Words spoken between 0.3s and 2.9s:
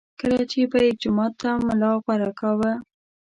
چې به یې جومات ته ملا غوره کاوه.